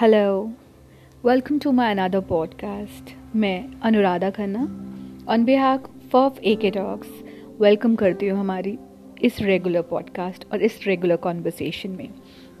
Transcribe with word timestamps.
Hello 0.00 0.52
welcome 1.26 1.58
to 1.58 1.72
my 1.72 1.90
another 1.90 2.20
podcast 2.20 3.36
मैं 3.36 3.64
Anuradha 3.82 4.30
Khanna 4.30 4.60
on 5.28 5.44
behalf 5.44 6.14
of 6.14 6.40
A 6.40 6.54
K 6.54 6.70
talks 6.70 7.08
welcome 7.60 7.94
करती 7.94 8.28
हूँ 8.28 8.40
हमारी 8.40 8.78
इस 9.22 9.40
रेगुलर 9.40 9.82
पॉडकास्ट 9.82 10.44
और 10.52 10.62
इस 10.62 10.80
रेगुलर 10.86 11.16
कॉन्वर्सेशन 11.16 11.90
में। 11.90 12.08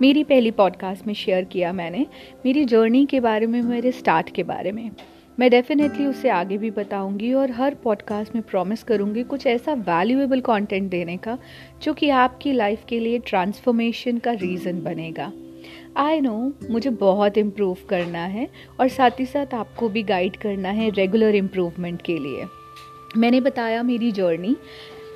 मेरी 0.00 0.24
पहली 0.24 0.50
पॉडकास्ट 0.50 1.06
में 1.06 1.14
शेयर 1.14 1.44
किया 1.44 1.72
मैंने, 1.72 2.06
मेरी 2.46 2.64
जर्नी 2.64 3.06
के 3.06 3.20
बारे 3.20 3.46
में, 3.46 3.62
मेरे 3.62 3.92
स्टार्ट 3.92 4.30
के 4.30 4.42
बारे 4.42 4.72
में। 4.72 4.90
मैं 5.40 5.50
डेफिनेटली 5.50 6.06
उसे 6.06 6.28
आगे 6.28 6.58
भी 6.58 6.70
बताऊँगी 6.70 7.32
और 7.32 7.50
हर 7.50 7.74
पॉडकास्ट 7.74 8.34
में 8.34 8.44
प्रॉमिस 8.50 8.82
करूँगी 8.82 9.22
कुछ 9.22 9.46
ऐसा 9.46 9.72
वैल्यूएबल 9.72 10.40
कंटेंट 10.40 10.90
देने 10.90 11.16
का, 11.16 11.38
जो 11.82 11.94
कि 11.94 12.10
आपकी 12.10 12.52
लाइफ 12.52 12.84
के 12.88 13.00
लिए 13.00 13.18
ट्रांसफॉर्मेशन 13.18 14.18
का 14.18 14.32
रीज़न 14.32 14.82
बनेगा। 14.82 15.32
आई 15.96 16.20
नो 16.20 16.52
मुझे 16.70 16.90
बहुत 16.90 17.38
इम्प्रूव 17.38 17.76
करना 17.88 18.24
है 18.24 18.48
और 18.80 18.88
साथ 18.88 19.20
ही 19.20 19.26
साथ 19.26 19.54
आपको 19.54 19.88
भी 19.88 20.02
गाइड 20.02 20.36
करना 20.36 20.68
है 20.68 20.90
रेगुलर 20.90 21.34
इम्प्रूवमेंट 21.34 22.02
के 22.02 22.18
लिए। 22.18 22.44
मैंने 23.16 23.40
बताया 23.40 23.82
मेरी 23.82 24.10
जर्नी 24.12 24.56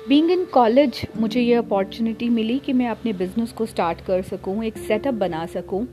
बींग 0.09 0.31
इन 0.31 0.45
कॉलेज 0.45 1.01
मुझे 1.17 1.41
ये 1.41 1.53
अपॉर्चुनिटी 1.53 2.29
मिली 2.29 2.57
कि 2.59 2.73
मैं 2.73 2.87
अपने 2.89 3.13
बिज़नेस 3.13 3.51
को 3.51 3.65
स्टार्ट 3.65 4.01
कर 4.01 4.21
सकूँ, 4.21 4.63
एक 4.63 4.77
सेटअप 4.77 5.13
बना 5.13 5.45
सकूँ। 5.45 5.85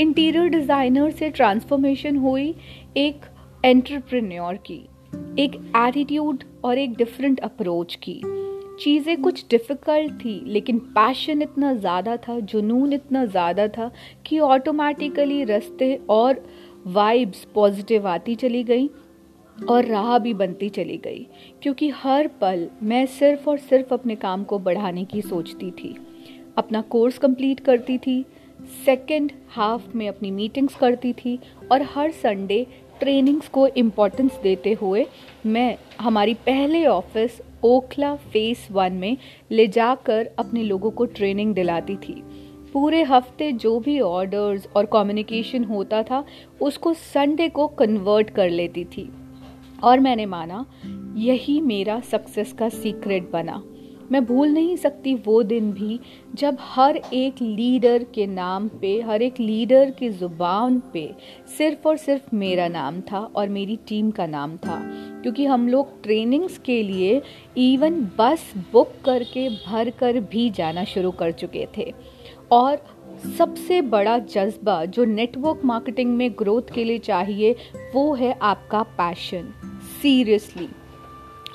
इंटीरियर 0.00 0.48
डिज़ाइनर 0.48 1.10
से 1.10 1.30
ट्रांसफॉर्मेशन 1.30 2.16
हुई, 2.16 2.54
एक 2.96 3.24
एंटरप्रेन्योर 3.64 4.54
की, 4.66 4.80
एक 5.38 5.56
एटीट्यूड 5.76 6.44
और 6.64 6.78
एक 6.78 6.96
डिफरेंट 6.96 7.40
अप्रोच 7.40 7.94
की। 8.02 8.20
चीज़ें 8.80 9.20
कुछ 9.22 9.44
डिफ़िकल्ट 9.50 10.12
थी, 10.14 10.40
लेकिन 10.46 10.78
पैशन 10.94 11.42
इतना 11.42 11.72
ज़्यादा 11.74 12.16
था, 12.18 12.38
जुनून 12.40 12.92
इतना 12.92 13.24
ज़्यादा 13.26 13.66
था 13.68 13.90
कि 14.26 14.38
ऑटोमेटिकली 14.40 15.42
रास्ते 15.44 15.94
और 16.10 16.44
वाइब्स 16.86 17.44
पॉजिटिव 17.54 18.06
आती 18.08 18.34
चली 18.34 18.62
गई 18.64 18.88
और 19.56 19.84
राह 19.84 20.18
भी 20.18 20.34
बनती 20.34 20.68
चली 20.68 20.96
गई। 20.96 21.26
क्योंकि 21.62 21.88
हर 21.96 22.26
पल 22.40 22.66
मैं 22.82 23.04
सिर्फ़ 23.08 23.48
और 23.50 23.58
सिर्फ़ 23.58 23.94
अपने 23.94 24.16
काम 24.16 24.44
को 24.44 24.58
बढ़ाने 24.58 25.04
की 25.04 25.22
सोचती 25.22 25.70
थी। 25.72 25.94
अपना 26.58 26.80
कोर्स 26.90 27.18
कंप्लीट 27.18 27.60
करती 27.60 27.98
थी 27.98 28.24
सेकेंड 28.84 29.32
हाफ़ 29.50 29.96
में 29.96 30.08
अपनी 30.08 30.30
मीटिंग्स 30.30 30.74
करती 30.74 31.12
थी 31.14 31.38
और 31.72 31.82
हर 31.94 32.10
संडे 32.12 32.66
ट्रेनिंग्स 33.00 33.48
को 33.48 33.66
इम्पोर्टेंस 33.68 34.38
देते 34.42 34.72
हुए 34.72 35.06
मैं, 35.46 35.76
हमारी 36.00 36.34
पहले 36.36 36.86
ऑफ़िस 36.86 37.40
ओखला 37.66 38.14
फेस 38.16 38.68
वन 38.70 38.92
में 38.92 39.16
ले 39.50 39.66
जाकर 39.66 40.30
अपने 40.38 40.62
लोगों 40.62 40.90
को 40.90 41.04
ट्रेनिंग 41.04 41.54
दिलाती 41.54 41.96
थी। 41.96 42.22
पूरे 42.72 43.02
हफ़्ते 43.02 43.52
जो 43.52 43.80
भी 43.80 44.00
ऑर्डर्स 44.00 44.68
और 44.76 44.86
कम्युनिकेशन 44.86 45.64
होता 45.64 46.02
था, 46.02 46.24
उसको 46.62 46.94
संडे 46.94 47.48
को 47.48 47.66
कन्वर्ट 47.66 48.30
कर 48.30 48.50
लेती 48.50 48.84
थी। 48.84 49.12
और 49.82 50.00
मैंने 50.00 50.26
माना, 50.26 50.66
यही 51.16 51.60
मेरा 51.60 52.00
सक्सेस 52.00 52.52
का 52.52 52.68
सीक्रेट 52.68 53.30
बना। 53.30 53.62
मैं 54.12 54.24
भूल 54.24 54.48
नहीं 54.48 54.76
सकती 54.76 55.14
वो 55.14 55.42
दिन 55.42 55.72
भी 55.72 56.00
जब 56.34 56.56
हर 56.60 56.96
एक 56.96 57.42
लीडर 57.42 58.04
के 58.14 58.26
नाम 58.26 58.68
पे, 58.68 59.00
हर 59.00 59.22
एक 59.22 59.40
लीडर 59.40 59.90
की 59.90 60.08
ज़ुबान 60.08 60.82
पे 60.92 61.14
सिर्फ़ 61.58 61.88
और 61.88 61.96
सिर्फ़ 61.96 62.34
मेरा 62.34 62.68
नाम 62.68 63.00
था 63.00 63.18
और 63.18 63.48
मेरी 63.48 63.76
टीम 63.76 64.10
का 64.10 64.26
नाम 64.26 64.56
था। 64.56 64.80
क्योंकि 65.22 65.46
हम 65.46 65.68
लोग 65.68 66.02
ट्रेनिंग्स 66.02 66.58
के 66.58 66.82
लिए 66.82 67.22
इवन 67.56 68.08
बस 68.18 68.54
बुक 68.72 68.92
करके 69.04 69.48
भर 69.48 69.90
कर 69.90 70.20
भी 70.20 70.50
जाना 70.50 70.84
शुरू 70.84 71.10
कर 71.10 71.32
चुके 71.32 71.66
थे। 71.78 71.94
और 72.52 72.96
सबसे 73.38 73.82
बड़ा 73.82 74.18
जज्बा 74.18 74.84
जो 74.84 75.04
नेटवर्क 75.04 75.60
मार्केटिंग 75.64 76.16
में 76.16 76.30
ग्रोथ 76.30 76.62
के 76.74 76.84
लिए 76.84 76.98
चाहिए, 76.98 77.56
वो 77.94 78.14
है 78.14 78.38
आपका 78.42 78.82
पैशन 78.82 79.54
सीरियसली 80.02 80.68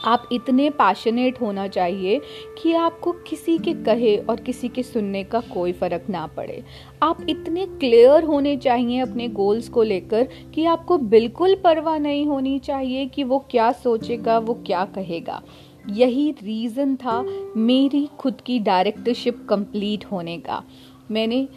आप 0.06 0.30
इतने 0.32 0.70
पैशनेट 0.70 1.42
होना 1.42 1.68
चाहिए 1.68 2.22
कि 2.62 2.74
आपको 2.74 3.12
किसी 3.12 3.58
के 3.58 3.74
कहे 3.74 4.18
और 4.18 4.40
किसी 4.40 4.68
के 4.68 4.84
सुनने 4.84 5.24
का 5.24 5.40
कोई 5.40 5.72
फ़र्क 5.72 6.06
ना 6.10 6.28
पड़े। 6.28 6.64
आप 7.04 7.26
इतने 7.30 7.66
क्लियर 7.66 8.24
होने 8.24 8.58
चाहिए 8.58 9.00
अपने 9.00 9.28
गोल्स 9.28 9.70
को 9.70 9.84
लेकर 9.84 10.28
कि 10.54 10.66
आपको 10.66 10.98
बिल्कुल 10.98 11.56
परवाह 11.56 11.98
नहीं 11.98 12.26
होनी 12.26 12.60
चाहिए 12.60 13.06
कि 13.06 13.24
वो 13.24 13.40
क्या 13.52 13.72
सोचेगा, 13.72 14.40
वो 14.40 14.54
क्या 14.54 14.86
कहेगा। 14.86 15.42
यही 15.90 16.32
रीज़न 16.32 16.96
था 16.96 17.22
मेरी 17.58 18.10
खुद 18.20 18.42
की 18.42 18.60
डायरेक्टरशिप 18.60 19.46
कंप्लीट 19.50 20.06
होने 20.06 20.38
का। 20.38 20.64
मैंने 21.12 21.48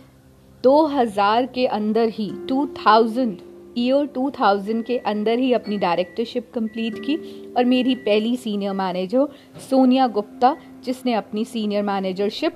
2000 0.65 1.47
के 1.47 1.67
अंदर 1.67 2.09
ही 2.09 2.31
2000 2.31 3.37
ईयर 3.79 4.07
2000 4.07 4.83
के 4.83 4.99
अंदर 4.99 5.39
ही 5.39 5.53
अपनी 5.53 5.79
डायरेक्टरशिप 5.79 6.51
कंप्लीट 6.55 6.99
की 6.99 7.17
और 7.57 7.65
मेरी 7.65 7.95
पहली 7.95 8.37
सीनियर 8.37 8.73
मैनेजर 8.73 9.29
सोनिया 9.71 10.07
गुप्ता, 10.07 10.57
जिसने 10.85 11.15
अपनी 11.15 11.45
सीनियर 11.45 11.83
मैनेजरशिप 11.83 12.55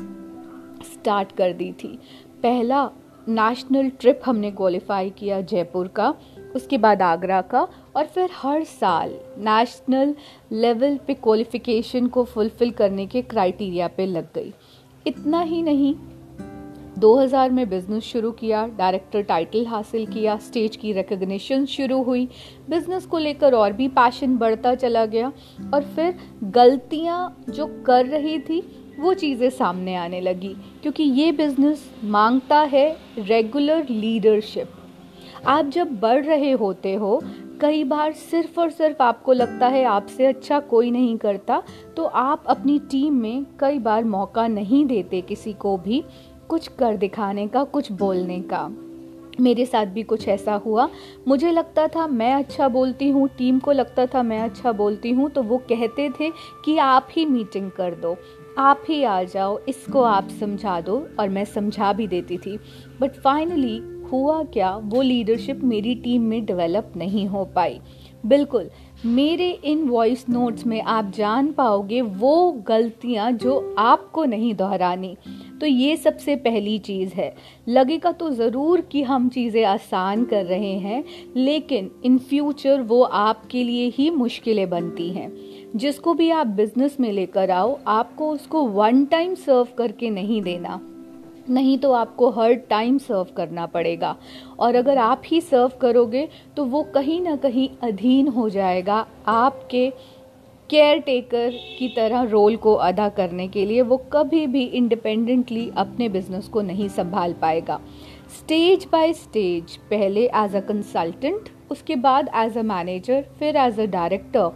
स्टार्ट 0.85 1.33
कर 1.33 1.53
दी 1.53 1.73
थी। 1.73 1.99
पहला 2.43 2.91
नेशनल 3.29 3.89
ट्रिप 3.91 4.21
हमने 4.27 4.51
क्वालिफाई 4.51 5.11
किया 5.11 5.41
जयपुर 5.41 5.89
का, 5.89 6.15
उसके 6.57 6.79
बाद 6.79 7.03
आगरा 7.03 7.41
का 7.41 7.69
और 7.97 8.07
फिर 8.07 8.31
हर 8.33 8.65
साल 8.65 9.11
नेशनल 9.39 10.15
लेवल 10.53 10.99
पे 11.07 11.15
क्वालिफिकेशन 11.15 12.07
को 12.07 12.25
फुलफ़िल 12.25 12.71
करने 12.71 13.07
के 13.07 13.23
क्राइटेरिया 13.23 13.89
पे 13.89 14.07
लग 14.07 14.29
गई। 14.35 14.53
इतना 15.07 15.41
ही 15.41 15.63
नहीं 15.63 15.95
2000 16.99 17.51
में 17.51 17.69
बिज़नेस 17.71 18.05
शुरू 18.05 18.31
किया 18.33 18.67
डायरेक्टर 18.79 19.23
टाइटल 19.23 19.67
हासिल 19.67 20.07
किया 20.07 20.37
स्टेज 20.39 20.77
की 20.77 20.93
रिकग्निशन 20.93 21.65
शुरू 21.67 22.03
हुई। 22.03 22.27
बिज़नेस 22.71 23.07
को 23.07 23.19
लेकर 23.19 23.55
और 23.55 23.73
भी 23.73 23.89
पैशन 23.89 24.37
बढ़ता 24.39 24.75
चला 24.75 25.05
गया 25.07 25.33
और 25.75 25.85
फिर 25.87 26.15
गलतियाँ 26.45 27.45
जो 27.51 27.67
कर 27.87 28.07
रही 28.07 28.39
थी, 28.39 28.61
वो 28.99 29.15
चीज़ें 29.15 29.49
सामने 29.51 29.95
आने 29.97 30.21
लगी। 30.21 30.55
क्योंकि 30.83 31.03
ये 31.03 31.33
बिज़नेस 31.33 31.89
माँगता 32.05 32.61
है 32.63 32.91
रेगुलर 33.19 33.87
लीडरशिप 33.91 34.73
आप 35.47 35.67
जब 35.67 35.99
बढ़ 36.01 36.25
रहे 36.25 36.51
होते 36.53 36.95
हो, 36.95 37.21
कई 37.61 37.83
बार 37.85 38.13
सिर्फ़ 38.13 38.59
और 38.61 38.71
सिर्फ़ 38.71 39.03
आपको 39.03 39.33
लगता 39.33 39.69
है 39.69 39.85
आपसे 39.85 40.27
अच्छा 40.27 40.59
कोई 40.63 40.91
नहीं 40.91 41.17
करता 41.19 41.63
तो 41.97 42.05
आप 42.05 42.45
अपनी 42.47 42.79
टीम 42.91 43.15
में 43.15 43.45
कई 43.61 43.79
बार 43.79 44.05
मौका 44.05 44.47
नहीं 44.49 44.85
देते 44.87 45.21
किसी 45.21 45.53
को 45.53 45.77
भी। 45.77 46.03
कुछ 46.49 46.69
कर 46.69 46.97
दिखाने 46.97 47.47
का, 47.49 47.65
कुछ 47.65 47.91
बोलने 47.93 48.41
का। 48.53 48.69
मेरे 49.41 49.65
साथ 49.67 49.87
भी 49.87 50.03
कुछ 50.03 50.27
ऐसा 50.29 50.55
हुआ। 50.55 50.89
मुझे 51.29 51.51
लगता 51.53 51.87
था 51.89 52.07
मैं 52.07 52.33
अच्छा 52.35 52.69
बोलती 52.69 53.09
हूँ, 53.09 53.29
टीम 53.29 53.59
को 53.59 53.73
लगता 53.73 54.07
था 54.07 54.23
मैं 54.23 54.41
अच्छा 54.41 54.73
बोलती 54.73 55.11
हूँ 55.11 55.29
तो 55.31 55.43
वो 55.43 55.59
कहते 55.69 56.09
थे 56.11 56.31
कि 56.65 56.77
आप 56.79 57.09
ही 57.11 57.27
मीटिंग 57.27 57.71
कर 57.71 57.95
दो, 57.95 58.17
आप 58.59 58.83
ही 58.89 59.03
आ 59.05 59.23
जाओ, 59.23 59.59
इसको 59.69 60.03
आप 60.03 60.29
समझा 60.41 60.81
दो, 60.81 60.97
और 61.21 61.29
मैं 61.29 61.45
समझा 61.45 61.93
भी 61.93 62.07
देती 62.07 62.39
थी। 62.39 62.59
बट 63.01 63.11
फाइनली 63.15 63.79
हुआ 64.13 64.43
क्या? 64.43 64.77
वो 64.77 65.03
लीडरशिप 65.03 65.65
मेरी 65.65 65.95
टीम 65.95 66.23
में 66.23 66.45
डेवलप 66.45 66.93
नहीं 66.97 67.27
हो 67.27 67.45
पाई। 67.45 67.81
बिल्कुल। 68.27 68.71
मेरे 69.07 69.51
इन 69.51 69.89
वॉइस 69.89 70.29
नोट्स 70.29 70.67
में 70.67 70.83
आप 70.83 71.11
जान 71.11 71.53
पाओगे 71.53 72.01
वो 72.01 72.53
गलतियाँ 72.53 73.33
जो 73.33 73.75
आपको 73.79 74.25
नहीं 74.25 74.55
दोहरानी। 74.55 75.17
तो 75.61 75.67
ये 75.67 75.97
सबसे 75.97 76.37
पहली 76.37 76.79
चीज़ 76.79 77.13
है। 77.15 77.35
लगेगा 77.69 78.13
तो 78.13 78.31
ज़रूर 78.31 78.81
कि 78.81 79.03
हम 79.03 79.29
चीज़ें 79.29 79.65
आसान 79.65 80.25
कर 80.25 80.45
रहे 80.45 80.73
हैं, 80.73 81.05
लेकिन 81.37 81.91
इन 82.05 82.19
फ्यूचर 82.19 82.81
वो 82.81 83.03
आपके 83.03 83.65
लिए 83.65 83.89
ही 83.89 84.11
मुश्किलें 84.11 84.71
बनती 84.71 85.09
हैं। 85.09 85.33
जिसको 85.77 86.15
भी 86.15 86.31
आप 86.31 86.47
बिज़नेस 86.47 87.01
में 87.01 87.13
लेकर 87.13 87.51
आओ, 87.51 87.79
आपको 87.87 88.31
उसको 88.31 88.63
वन 88.63 89.05
टाइम 89.05 89.35
सर्व 89.35 89.69
करके 89.79 90.11
नहीं 90.11 90.43
देना। 90.43 90.81
नहीं 91.51 91.77
तो 91.79 91.93
आपको 91.93 92.31
हर 92.31 92.55
टाइम 92.71 92.99
सर्व 92.99 93.27
करना 93.37 93.67
पड़ेगा। 93.67 94.17
और 94.59 94.75
अगर 94.75 94.99
आप 94.99 95.23
ही 95.27 95.41
सर्व 95.41 95.73
करोगे 95.81 96.29
तो 96.57 96.65
वो 96.67 96.83
कहीं 96.95 97.21
ना 97.21 97.37
कहीं 97.37 97.69
अधीन 97.83 98.29
हो 98.29 98.49
जाएगा 98.51 99.07
आपके 99.29 99.91
केयर 100.71 100.99
टेकर 101.01 101.51
की 101.79 101.89
तरह 101.89 102.23
रोल 102.23 102.57
को 102.57 102.73
अदा 102.75 103.09
करने 103.11 103.47
के 103.49 103.65
लिए। 103.67 103.83
वो 103.83 103.97
कभी 104.13 104.47
भी 104.47 104.65
इंडिपेंडेंटली 104.65 105.71
अपने 105.77 106.09
बिज़नेस 106.09 106.49
को 106.49 106.63
नहीं 106.63 106.89
संभाल 106.89 107.33
पाएगा। 107.33 107.81
स्टेज 108.31 108.87
बाय 108.93 109.13
स्टेज 109.15 109.77
पहले 109.91 110.25
एज 110.37 110.57
अ 110.57 110.61
कंसल्टेंट 110.61 111.49
उसके 111.71 111.97
बाद 111.99 112.31
एज 112.37 112.59
अ 112.59 112.63
मैनेजर 112.65 113.25
फिर 113.39 113.57
एज 113.57 113.81
अ 113.81 113.85
डायरेक्टर 113.87 114.51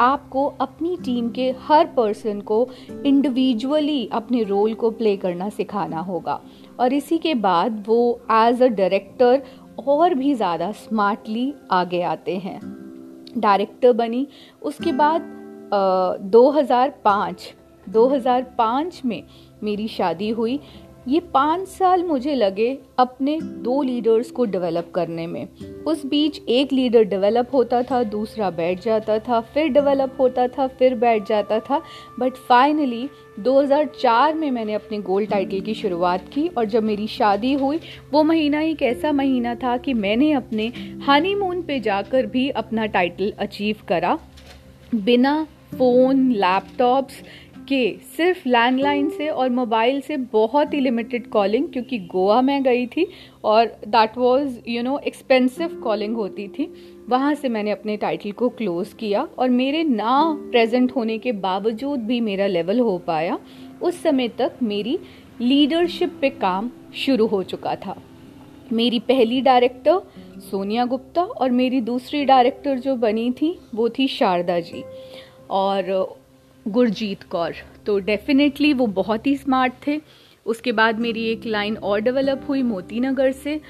आपको 0.00 0.44
अपनी 0.60 0.96
टीम 0.96 1.28
के 1.30 1.50
हर 1.60 1.86
पर्सन 1.86 2.40
को 2.40 2.68
इंडिविजुअली 3.06 4.08
अपने 4.12 4.42
रोल 4.42 4.74
को 4.74 4.90
प्ले 4.90 5.16
करना 5.16 5.48
सिखाना 5.48 6.00
होगा। 6.00 6.40
और 6.80 6.92
इसी 6.92 7.18
के 7.18 7.34
बाद 7.36 7.82
वो 7.86 7.98
एज 8.32 8.62
अ 8.62 8.66
डायरेक्टर 8.68 9.42
और 9.88 10.14
भी 10.14 10.34
ज़्यादा 10.34 10.70
स्मार्टली 10.74 11.52
आगे 11.70 12.02
आते 12.04 12.36
हैं। 12.36 12.60
डायरेक्टर 13.38 13.92
बनी, 13.92 14.26
उसके 14.62 14.92
बाद 14.92 15.34
हज़ार 16.54 16.90
पाँच 17.04 17.52
2005 17.86 19.04
में 19.04 19.22
मेरी 19.62 19.88
शादी 19.88 20.28
हुई। 20.30 20.58
ये 21.08 21.20
पाँच 21.20 21.68
साल 21.68 22.02
मुझे 22.02 22.34
लगे 22.34 22.78
अपने 22.98 23.40
दो 23.40 23.82
लीडर्स 23.82 24.30
को 24.30 24.44
डेवलप 24.44 24.92
करने 24.94 25.26
में। 25.26 25.48
उस 25.86 26.06
बीच 26.06 26.40
एक 26.48 26.72
लीडर 26.72 27.02
डेवलप 27.02 27.48
होता 27.52 27.82
था, 27.82 28.02
दूसरा 28.02 28.50
बैठ 28.50 28.84
जाता 28.84 29.18
था, 29.18 29.40
फिर 29.40 29.68
डेवलप 29.68 30.16
होता 30.20 30.48
था, 30.48 30.66
फिर 30.66 30.94
बैठ 30.94 31.28
जाता 31.28 31.60
था। 31.60 31.82
बट 32.18 32.32
फाइनली 32.32 33.08
2004 33.38 34.34
में 34.34 34.50
मैंने 34.50 34.74
अपने 34.74 34.98
गोल्ड 34.98 35.30
टाइटल 35.30 35.60
की 35.60 35.74
शुरुआत 35.74 36.28
की 36.32 36.48
और 36.48 36.64
जब 36.64 36.82
मेरी 36.82 37.06
शादी 37.06 37.52
हुई, 37.52 37.80
वो 38.12 38.22
महीना 38.22 38.60
एक 38.60 38.82
ऐसा 38.82 39.12
महीना 39.12 39.54
था 39.54 39.76
कि 39.76 39.94
मैंने 39.94 40.32
अपने 40.32 40.72
हनीमून 41.08 41.62
पे 41.62 41.80
जाकर 41.80 42.26
भी 42.26 42.50
अपना 42.50 42.86
टाइटल 42.86 43.32
अचीव 43.38 43.76
करा। 43.88 44.18
बिना 44.94 45.46
फ़ोन 45.74 46.30
लैपटॉप्स 46.32 47.14
के 47.68 47.96
सिर्फ़ 48.16 48.48
लैंडलाइन 48.48 49.08
से 49.10 49.28
और 49.28 49.50
मोबाइल 49.50 50.00
से 50.00 50.16
बहुत 50.16 50.74
ही 50.74 50.80
लिमिटेड 50.80 51.26
कॉलिंग 51.26 51.68
क्योंकि 51.68 51.98
गोवा 51.98 52.40
में 52.42 52.62
गई 52.62 52.86
थी 52.86 53.06
और 53.44 53.66
that 53.88 54.18
was 54.18 54.58
you 54.68 54.82
know 54.82 54.98
expensive 54.98 55.80
calling 55.84 56.16
होती 56.16 56.48
थी। 56.48 56.72
वहाँ 57.08 57.34
से 57.34 57.48
मैंने 57.48 57.70
अपने 57.70 57.96
टाइटल 57.96 58.32
को 58.32 58.48
क्लोज़ 58.48 58.94
किया 58.94 59.28
और 59.38 59.50
मेरे 59.50 59.84
ना 59.84 60.38
प्रेजेंट 60.50 60.96
होने 60.96 61.18
के 61.18 61.32
बावजूद 61.32 62.00
भी 62.00 62.20
मेरा 62.20 62.46
लेवल 62.46 62.80
हो 62.80 62.98
पाया। 62.98 63.38
उस 63.82 64.02
समय 64.02 64.28
तक 64.28 64.52
मेरी 64.62 64.98
लीडरशिप 65.40 66.18
पे 66.20 66.30
काम 66.30 66.70
शुरू 66.94 67.26
हो 67.26 67.42
चुका 67.42 67.74
था। 67.76 68.00
मेरी 68.72 68.98
पहली 68.98 69.40
डायरेक्टर 69.40 70.00
सोनिया 70.40 70.84
गुप्ता 70.84 71.22
और 71.22 71.50
मेरी 71.50 71.80
दूसरी 71.80 72.24
डायरेक्टर 72.24 72.78
जो 72.78 72.94
बनी 72.96 73.30
थी, 73.30 73.58
वो 73.74 73.88
थी 73.88 74.06
शारदा 74.08 74.60
जी। 74.60 74.84
और 75.50 76.16
गुरजीत 76.68 77.22
कौर। 77.22 77.54
तो 77.86 77.98
डेफिनेटली 77.98 78.72
वो 78.72 78.86
बहुत 78.86 79.26
ही 79.26 79.36
स्मार्ट 79.36 79.72
थे। 79.86 80.00
उसके 80.46 80.72
बाद 80.72 80.98
मेरी 80.98 81.24
एक 81.24 81.46
लाइन 81.46 81.76
और 81.76 82.00
डेवलप 82.00 82.46
हुई 82.48 82.62
मोती 82.62 83.00
नगर 83.00 83.32
से 83.32 83.60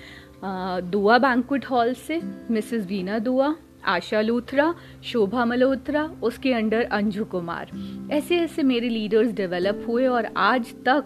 दुआ 0.44 1.18
बैंकुट 1.18 1.64
हॉल 1.64 1.94
से 1.94 2.20
मिसेस 2.50 2.86
वीना 2.86 3.18
दुआ, 3.18 3.54
आशा 3.84 4.20
लूथरा, 4.20 4.74
शोभा 5.04 5.44
मल्होत्रा, 5.44 6.10
उसके 6.22 6.52
अंडर 6.52 6.82
अंजू 6.82 7.24
कुमार। 7.24 7.70
ऐसे 8.12 8.38
ऐसे 8.38 8.62
मेरे 8.62 8.88
लीडर्स 8.88 9.32
डेवलप 9.32 9.84
हुए 9.88 10.06
और 10.06 10.28
आज 10.36 10.74
तक 10.88 11.04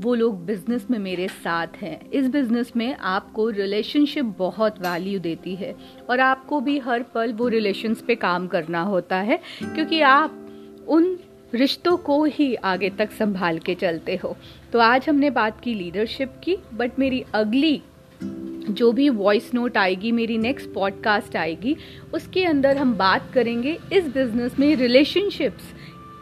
वो 0.00 0.14
लोग 0.14 0.44
बिज़नेस 0.46 0.86
में 0.90 0.98
मेरे 0.98 1.28
साथ 1.28 1.66
हैं। 1.76 2.10
इस 2.10 2.28
बिज़नेस 2.28 2.72
में 2.76 2.96
आपको 2.96 3.48
रिलेशनशिप 3.50 4.34
बहुत 4.38 4.78
वैल्यू 4.80 5.18
देती 5.20 5.54
है। 5.54 5.74
और 6.10 6.20
आपको 6.20 6.60
भी 6.60 6.78
हर 6.78 7.02
पल 7.02 7.32
वो 7.32 7.48
रिलेशंस 7.48 8.02
पे 8.02 8.14
काम 8.14 8.46
करना 8.46 8.82
होता 8.82 9.16
है। 9.16 9.40
क्योंकि 9.64 10.00
आप 10.00 10.40
उन 10.88 11.18
रिश्तों 11.54 11.96
को 11.96 12.24
ही 12.24 12.54
आगे 12.54 12.90
तक 12.90 13.10
संभाल 13.10 13.58
के 13.58 13.74
चलते 13.74 14.16
हो। 14.16 14.36
तो 14.72 14.78
आज 14.78 15.08
हमने 15.08 15.30
बात 15.30 15.60
की 15.60 15.74
लीडरशिप 15.74 16.32
की 16.44 16.56
बट 16.74 16.98
मेरी 16.98 17.24
अगली 17.34 17.82
जो 18.70 18.92
भी 18.92 19.08
वॉइस 19.08 19.54
नोट 19.54 19.76
आएगी, 19.76 20.12
मेरी 20.12 20.38
नेक्स्ट 20.38 20.72
पॉडकास्ट 20.72 21.36
आएगी, 21.36 21.76
उसके 22.14 22.44
अंदर 22.44 22.76
हम 22.76 22.94
बात 22.94 23.30
करेंगे 23.34 23.78
इस 23.92 24.04
बिज़नेस 24.04 24.58
में 24.58 24.76
रिलेशनशिप्स 24.76 25.64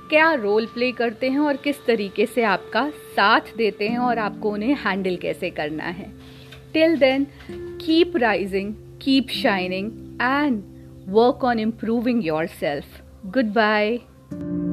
क्या 0.08 0.32
रोल 0.34 0.66
प्ले 0.66 0.92
करते 0.92 1.30
हैं 1.30 1.38
और 1.38 1.56
किस 1.56 1.76
तरीके 1.86 2.26
से 2.26 2.42
आपका 2.42 2.90
साथ 2.90 3.40
देते 3.56 3.88
हैं 3.88 3.98
और 3.98 4.18
आपको 4.18 4.50
उन्हें 4.50 4.74
हैंडल 4.74 5.16
कैसे 5.16 5.50
करना 5.50 5.84
है। 5.84 6.12
Till 6.74 6.96
then 6.96 7.26
keep 7.50 8.16
rising 8.16 8.74
keep 9.02 9.28
shining 9.28 10.18
and 10.22 10.62
work 11.08 11.44
on 11.44 11.58
improving 11.58 12.26
yourself 12.46 13.02
goodbye 13.44 13.98
thank 14.32 14.44
you 14.44 14.71